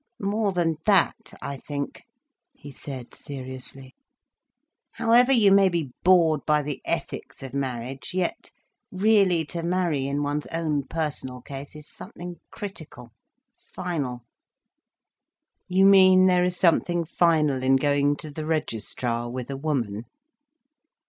[0.19, 2.01] "More than that, I think,"
[2.55, 3.93] he said seriously.
[4.93, 8.49] "However you may be bored by the ethics of marriage, yet
[8.91, 13.11] really to marry, in one's own personal case, is something critical,
[13.55, 14.21] final—"
[15.67, 20.05] "You mean there is something final in going to the registrar with a woman?"